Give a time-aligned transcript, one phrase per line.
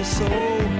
[0.00, 0.79] your soul.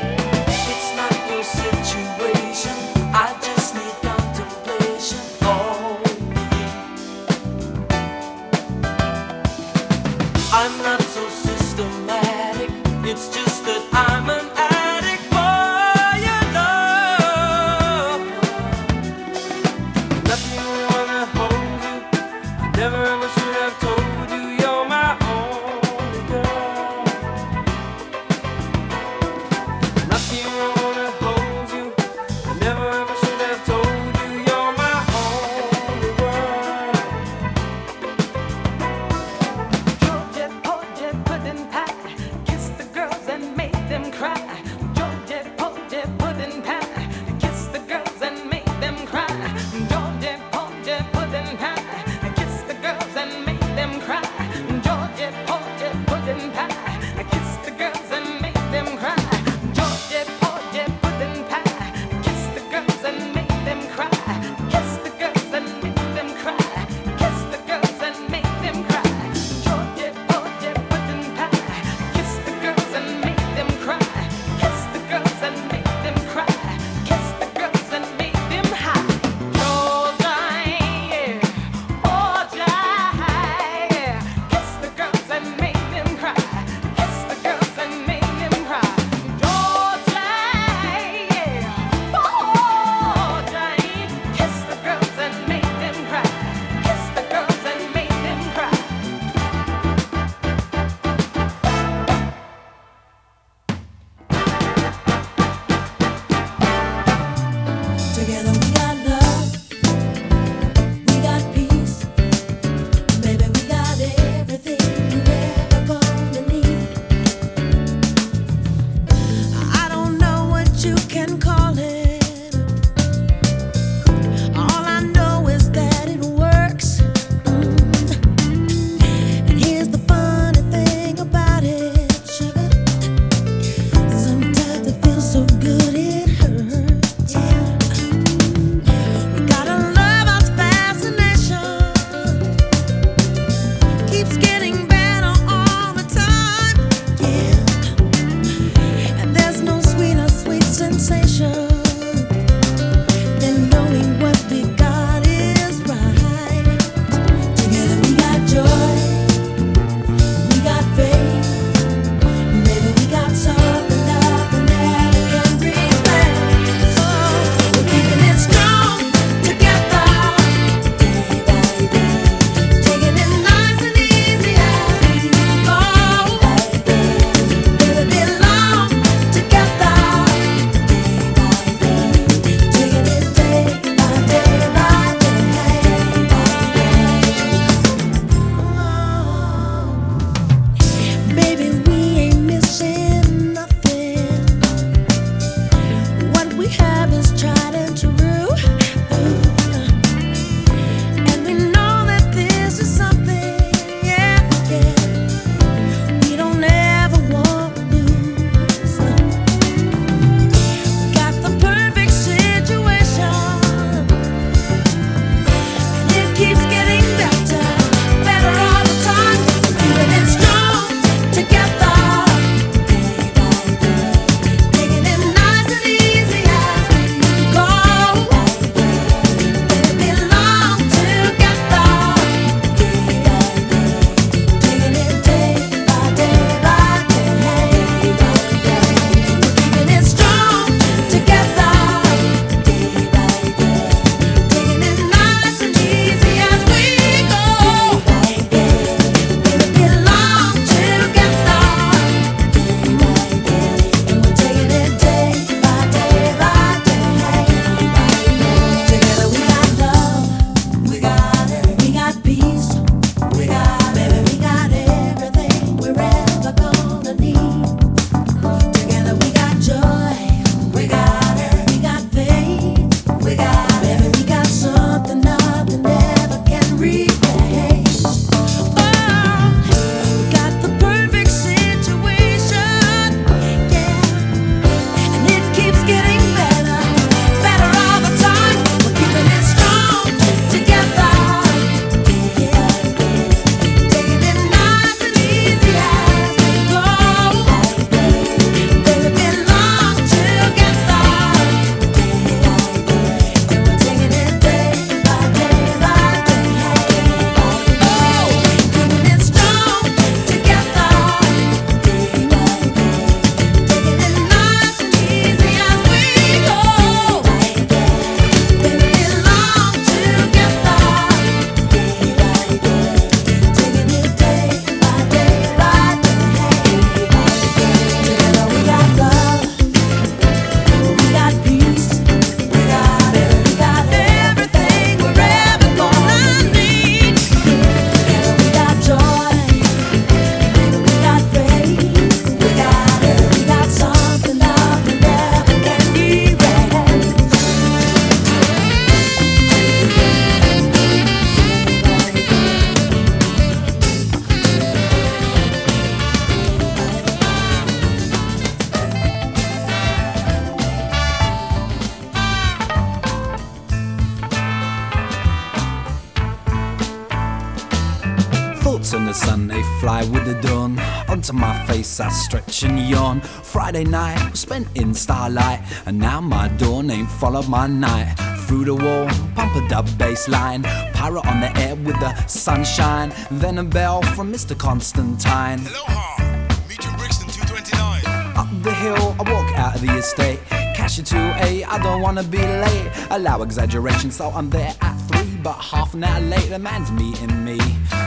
[373.51, 378.15] Friday night was spent in starlight, and now my dawn ain't followed my night.
[378.47, 380.63] Through the wall, pump a dub bass line.
[380.93, 383.11] Pirate on the air with the sunshine.
[383.29, 384.57] Then a bell from Mr.
[384.57, 385.67] Constantine.
[385.67, 386.23] Aloha!
[386.69, 388.37] Meet you Brixton 229.
[388.37, 390.39] Up the hill, I walk out of the estate.
[390.73, 392.89] Cash it to A, I don't wanna be late.
[393.09, 395.35] Allow exaggeration, so I'm there at three.
[395.43, 397.59] But half an hour later, man's meeting me.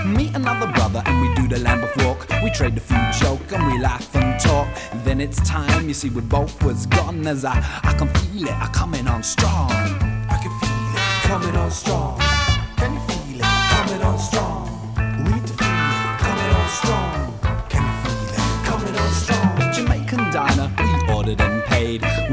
[0.06, 2.26] Meet another brother, and we do the Lambeth walk.
[2.42, 4.69] We trade a few joke, and we laugh and talk.
[5.05, 7.26] Then it's time, you see, we both was gone.
[7.26, 9.71] As I, I can feel it, I coming on strong.
[9.71, 12.24] I can feel it coming on strong.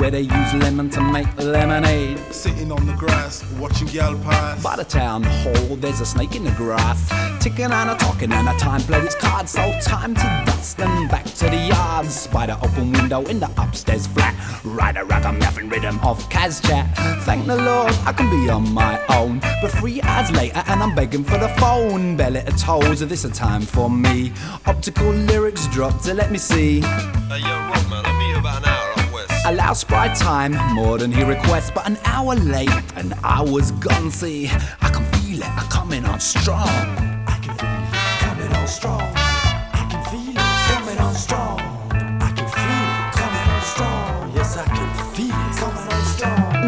[0.01, 2.17] Where they use lemon to make lemonade.
[2.34, 4.63] Sitting on the grass, watching gal pass.
[4.63, 7.08] By the town hall, there's a snake in the grass.
[7.39, 9.51] Ticking and a talking and a time played its cards.
[9.51, 12.25] So time to dust and back to the yards.
[12.25, 14.34] By the open window in the upstairs flat.
[14.63, 16.88] Ride a ragamuffin rhythm of Kaz chat.
[17.22, 19.38] Thank the Lord I can be on my own.
[19.62, 22.17] But three hours later and I'm begging for the phone.
[22.17, 24.34] bell Belly to toes, this a time for me.
[24.65, 26.81] Optical lyrics drop to let me see.
[29.60, 29.60] Up west.
[29.60, 34.12] Allow sprite time more than he requests, but an hour late and I was gone.
[34.12, 34.48] See,
[34.81, 36.67] I can feel it, I coming on strong.
[37.27, 39.01] I can feel it coming on strong.
[39.15, 41.70] I can feel it coming on strong.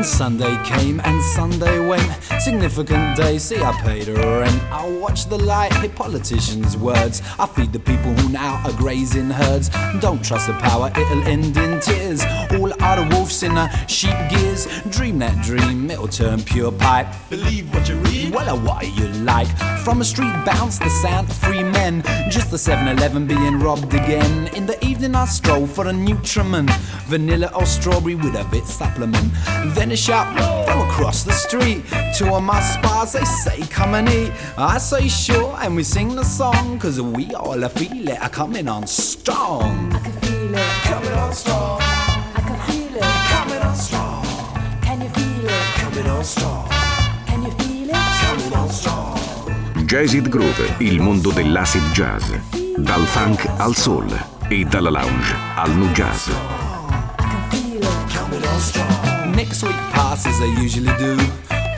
[0.03, 2.03] And Sunday came and Sunday went.
[2.41, 4.61] Significant day, see, I paid a rent.
[4.63, 7.21] I watch the light, hear politicians' words.
[7.39, 9.69] I feed the people who now are grazing herds.
[10.01, 12.21] Don't trust the power, it'll end in tears.
[12.51, 14.67] All are the wolves in the sheep gears.
[14.89, 17.07] Dream that dream, it'll turn pure pipe.
[17.29, 18.33] Believe what you read.
[18.33, 19.47] Well, uh, what you like?
[19.85, 22.03] From a street bounce, the sound of free men.
[22.29, 24.47] Just the 7 Eleven being robbed again.
[24.53, 26.69] In the evening, I stroll for a Nutriment.
[27.05, 29.31] Vanilla or strawberry with a bit supplement.
[29.75, 30.27] Then a shout
[30.65, 31.83] from across the street.
[32.17, 34.31] Two of my spas, they say, come and eat.
[34.57, 36.79] I say, sure, and we sing the song.
[36.79, 39.93] Cause we all feel it, are coming on strong.
[39.93, 40.71] I can feel it.
[40.89, 41.79] Coming on strong.
[41.81, 43.03] I can feel it.
[43.33, 44.25] Coming on strong.
[44.81, 45.63] Can you feel it?
[45.81, 46.67] Coming on strong.
[47.27, 48.05] Can you feel it?
[48.23, 49.85] Coming on strong.
[49.85, 52.31] Jazzed Groove, il mondo dell'acid jazz.
[52.77, 54.09] Dal funk al soul
[54.47, 56.27] e dalla lounge al nu jazz.
[56.27, 56.31] I
[57.17, 58.11] can feel it.
[58.11, 59.12] coming on strong.
[59.35, 61.17] Next week passes, I usually do.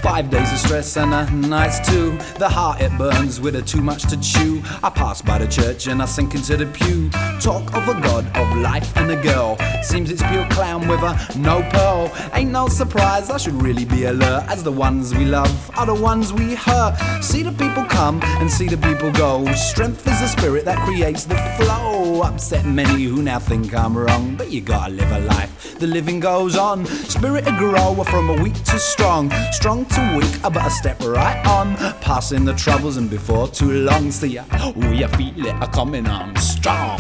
[0.01, 2.17] Five days of stress and a nights too.
[2.37, 4.61] The heart it burns with a too much to chew.
[4.83, 7.09] I pass by the church and I sink into the pew.
[7.39, 9.57] Talk of a god of life and a girl.
[9.81, 12.11] Seems it's pure clown with a no pearl.
[12.33, 14.45] Ain't no surprise, I should really be alert.
[14.47, 16.97] As the ones we love are the ones we hurt.
[17.23, 19.51] See the people come and see the people go.
[19.53, 22.21] Strength is the spirit that creates the flow.
[22.21, 25.64] Upset many who now think I'm wrong, but you gotta live a life.
[25.79, 26.85] The living goes on.
[26.85, 30.45] Spirit to grow from a weak to strong, strong to weak.
[30.45, 34.09] I better step right on, passing the troubles and before too long.
[34.11, 34.43] See ya,
[34.75, 36.97] we feel it a coming on strong.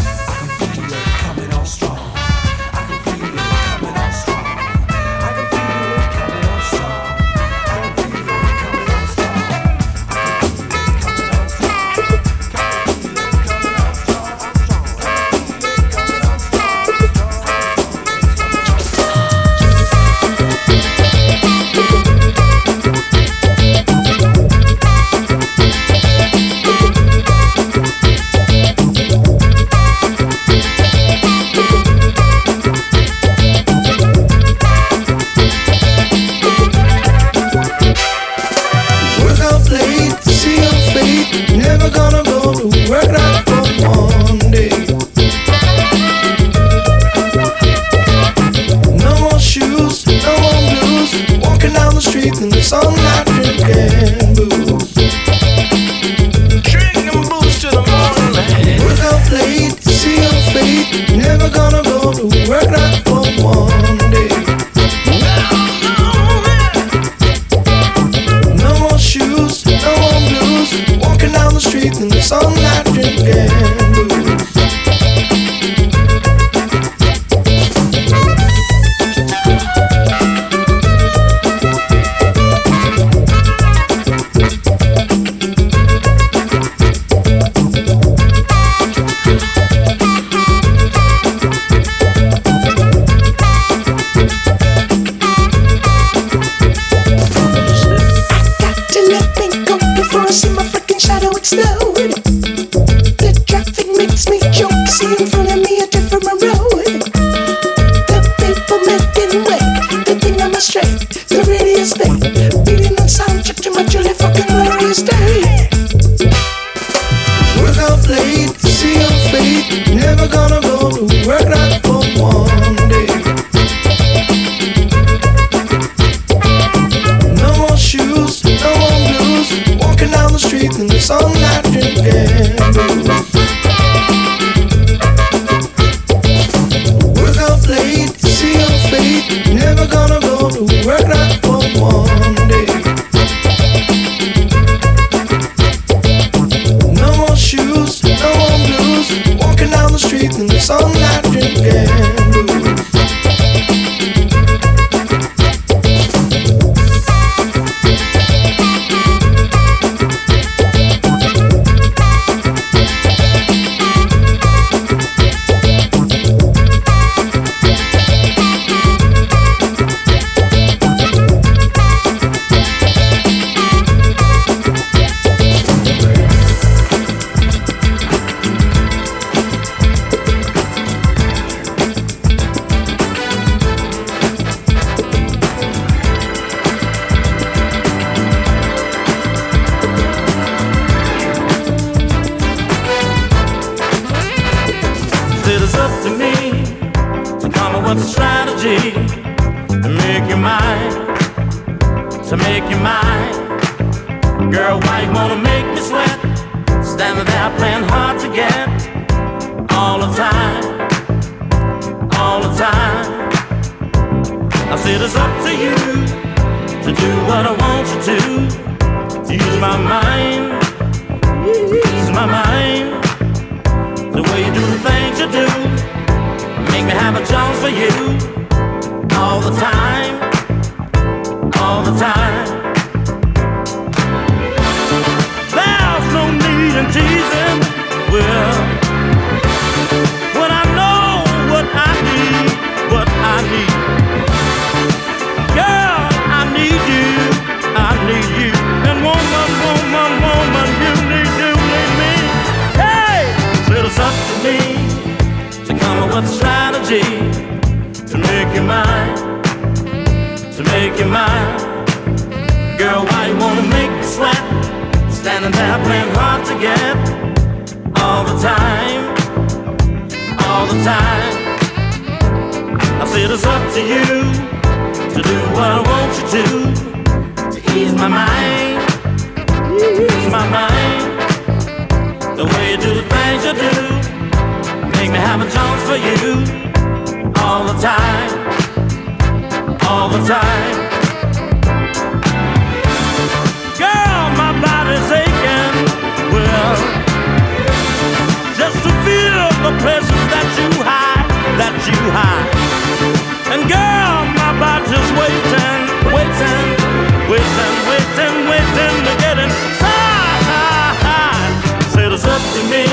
[312.35, 312.85] up to me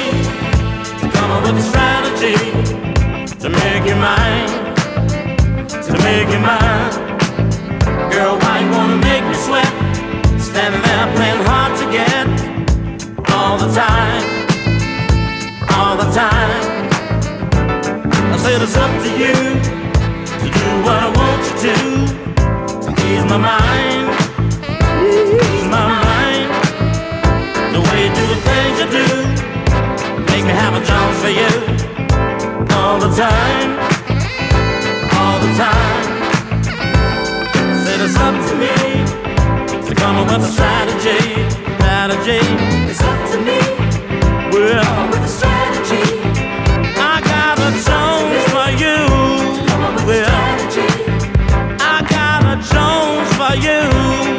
[1.00, 2.38] to come up with a strategy
[3.42, 4.48] to make you mine,
[5.87, 6.92] to make you mine.
[8.12, 9.72] Girl, why you wanna make me sweat?
[10.38, 12.26] Standing there playing hard to get
[13.35, 14.22] all the time,
[15.74, 16.62] all the time.
[18.35, 19.35] I said it's up to you
[20.40, 21.74] to do what I want you to
[22.85, 24.07] to ease my mind,
[25.50, 26.48] ease my mind.
[27.74, 29.21] The way you do the things you do
[30.42, 31.50] make me have a job for you
[32.74, 33.78] all the time,
[35.18, 36.02] all the time.
[37.85, 38.74] Said it's up to me
[39.87, 41.46] to come up with a strategy,
[41.78, 42.40] strategy.
[42.90, 43.61] It's up to me.
[44.52, 46.02] Well, with a strategy.
[46.98, 48.98] I got a Jones for you.
[50.07, 50.90] With a strategy.
[51.78, 54.32] I got a Jones for you.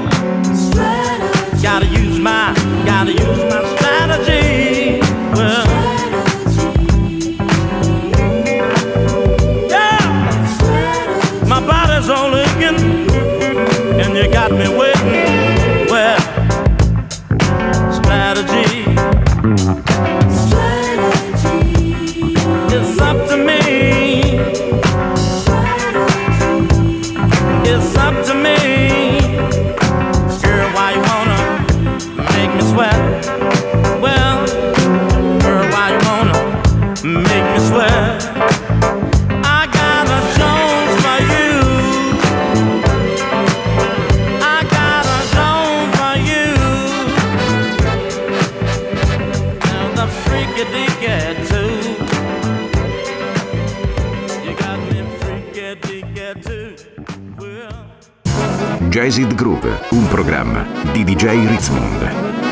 [59.03, 62.42] Jazzid Group, un programma di DJ Ritzmond.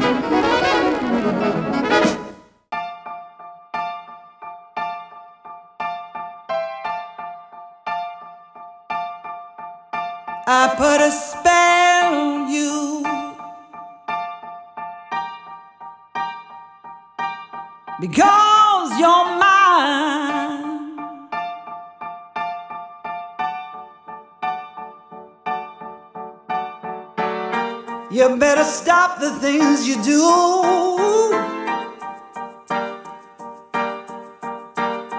[28.22, 30.22] You better stop the things you do.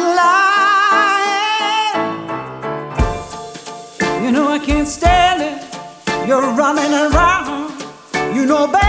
[4.15, 4.25] lying.
[4.25, 5.65] You know, I can't stand it.
[6.29, 7.73] You're running around.
[8.37, 8.80] You know better.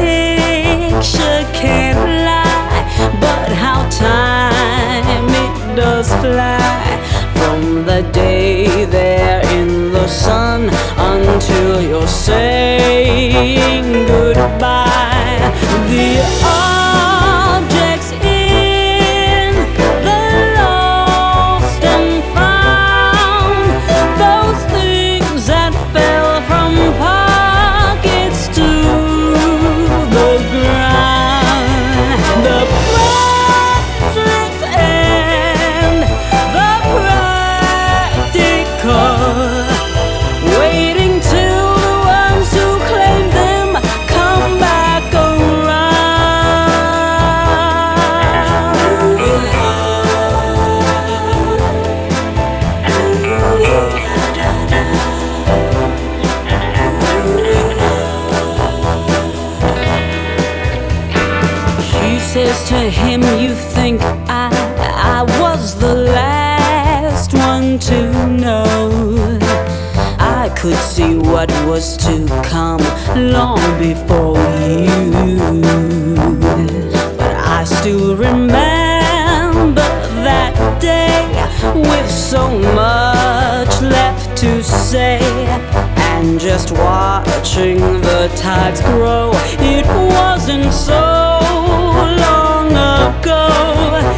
[0.00, 2.84] picture can't lie,
[3.20, 6.80] but how time it does fly
[7.34, 15.50] from the day there in the sun until you're saying goodbye.
[15.88, 16.22] The
[82.42, 85.20] so much left to say.
[86.14, 89.30] And just watching the tides grow,
[89.74, 91.02] it wasn't so
[92.24, 94.11] long ago.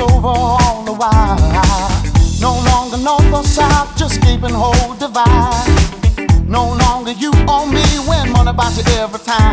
[0.00, 1.36] Over all the while.
[2.40, 5.66] No longer north or south, just keeping whole divide.
[6.46, 9.45] No longer you on me when money buys you every time.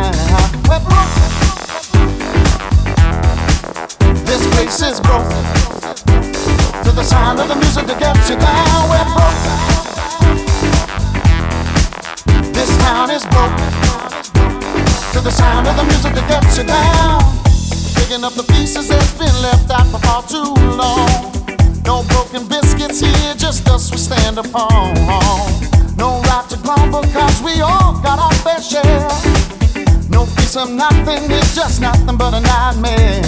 [30.64, 33.20] Piece nothing is just nothing but a nightmare.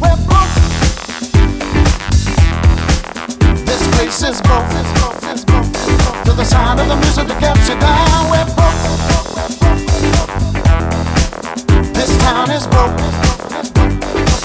[0.00, 0.54] We're broke.
[3.66, 4.68] This place is broke.
[6.24, 8.82] To the sound of the music that gets you down, we're broke.
[11.94, 12.96] This town is broke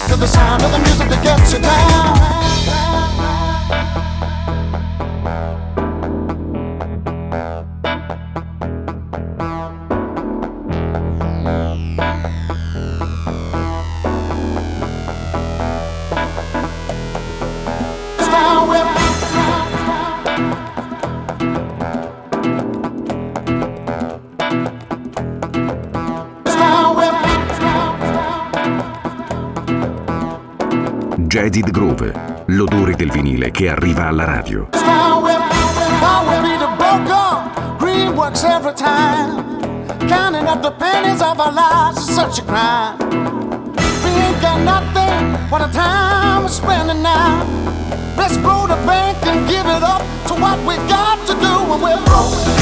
[0.10, 1.89] to the sound of the music that gets you down.
[32.00, 32.44] 19.
[32.48, 34.70] L'odore del vinile che arriva alla radio.
[40.08, 42.98] Counting up the pennies of our lives is such a crime.
[44.04, 46.44] We ain't got nothing, what a time.
[48.18, 51.82] Let's blow the bank and give it up to what we got to do when
[51.82, 52.59] we're broke.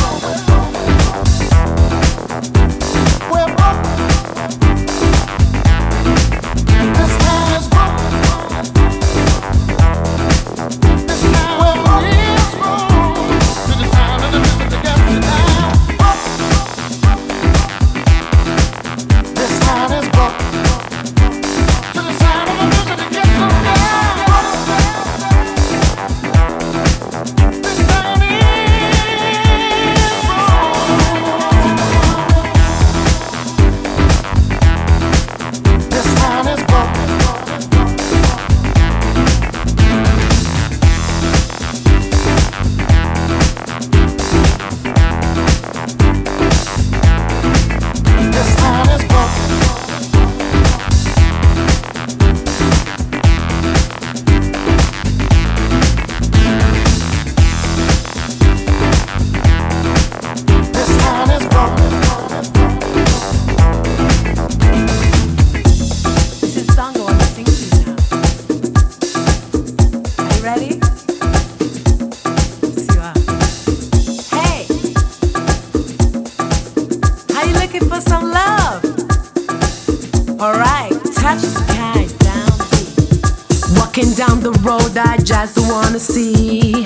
[85.47, 86.83] I don't wanna see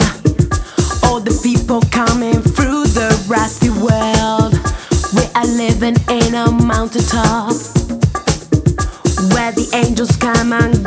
[1.03, 4.53] all the people coming through the rusty world.
[5.17, 7.53] We are living in a mountaintop
[9.33, 10.80] where the angels come and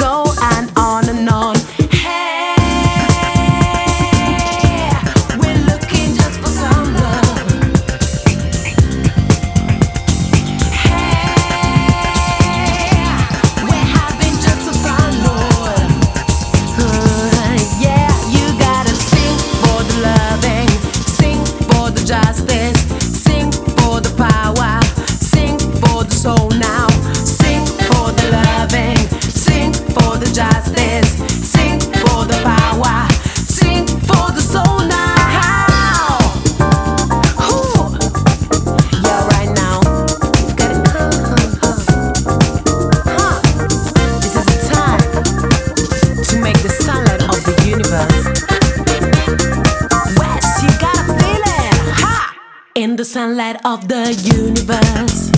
[53.65, 55.31] of the universe.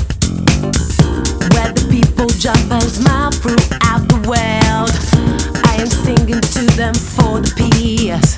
[1.55, 4.91] Where the people jump and smile throughout the world.
[5.65, 8.35] I am singing to them for the peace.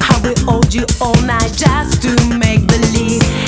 [0.00, 3.47] How we hold you all night just to make believe.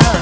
[0.00, 0.21] love.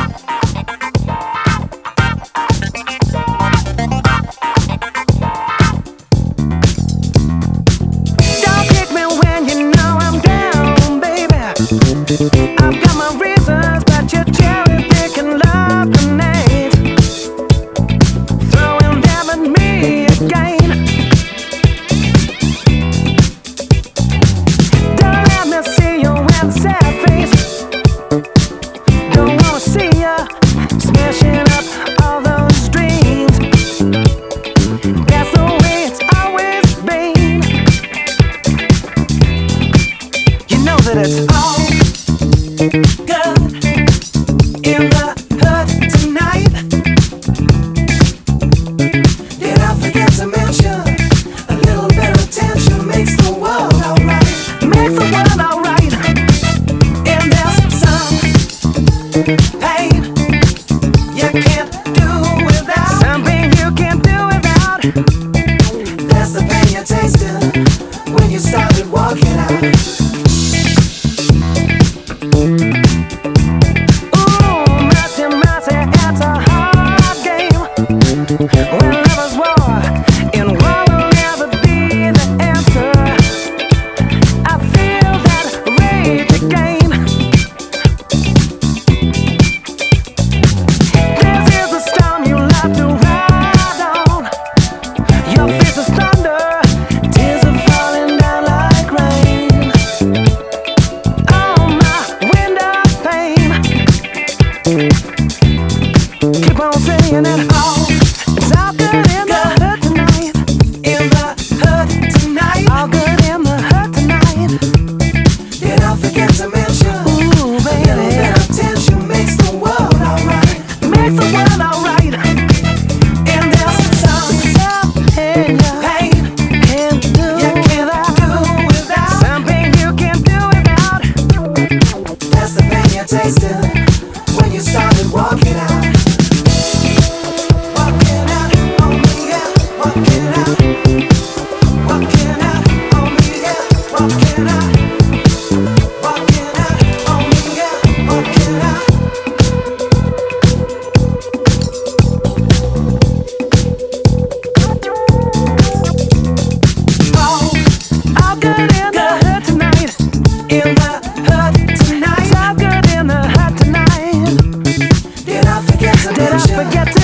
[166.47, 167.00] Forget to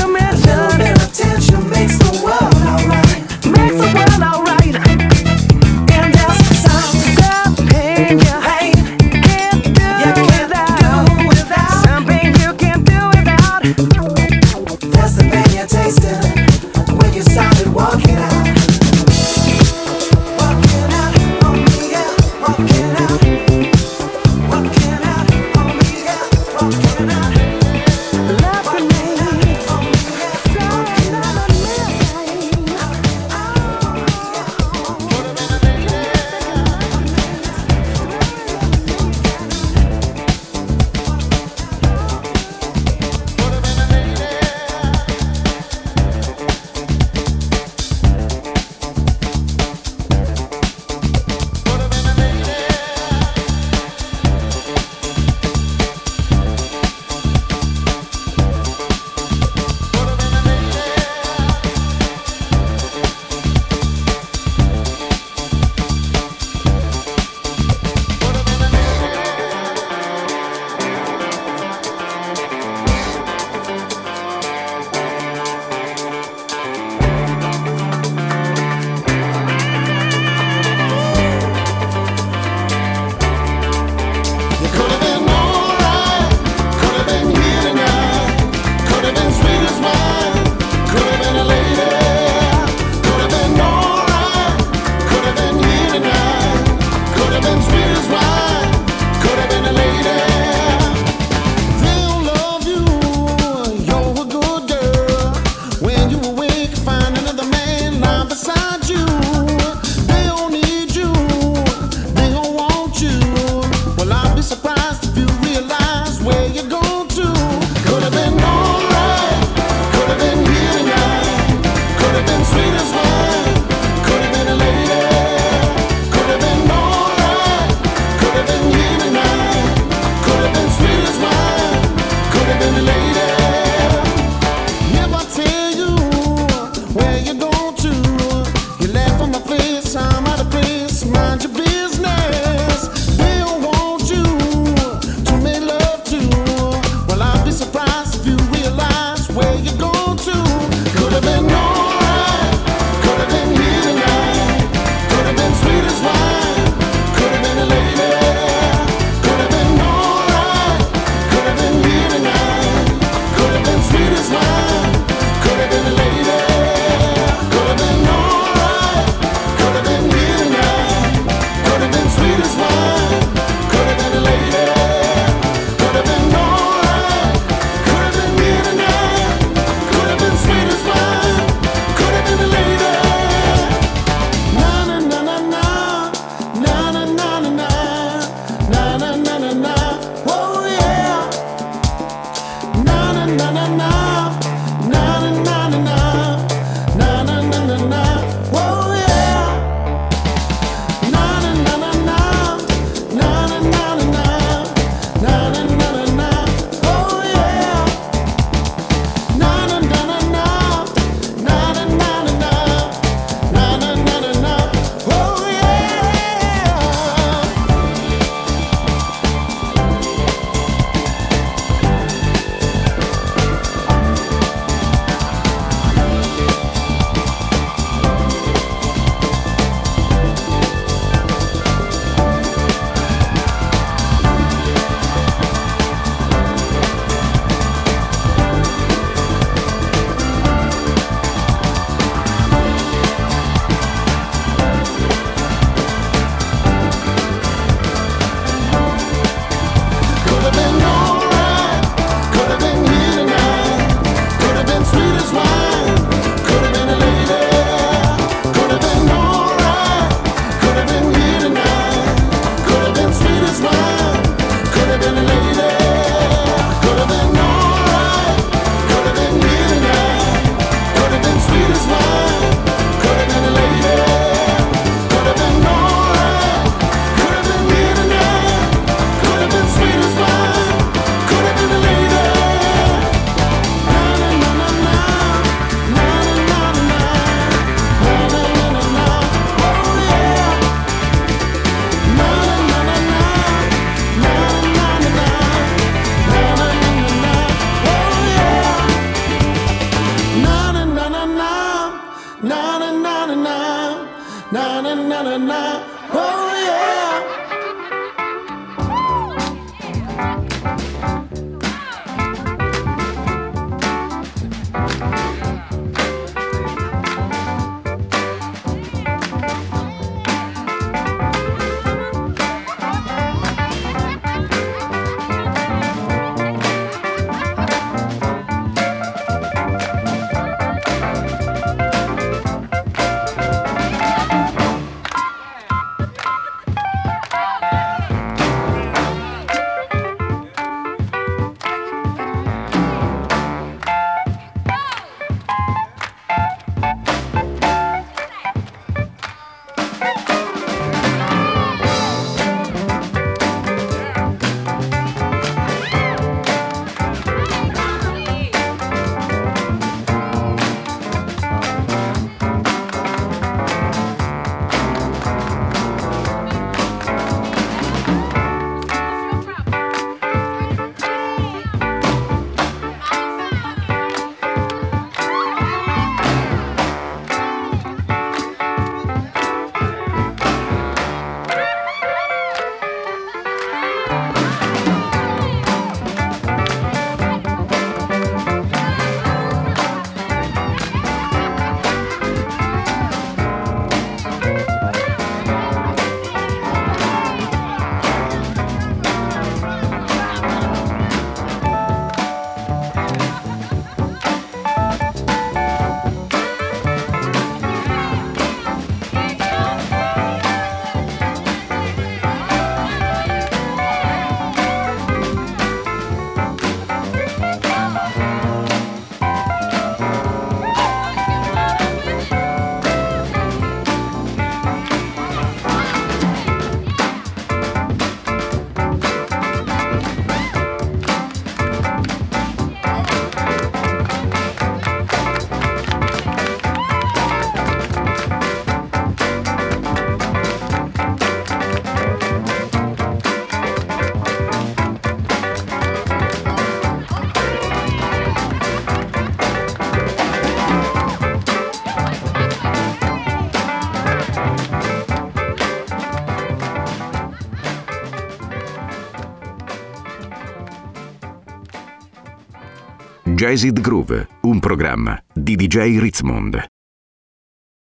[463.47, 466.76] Jazzed Groove, un programma di DJ Ritzmond.